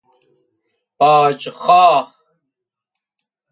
باج 0.99 1.41
خواه 1.49 2.07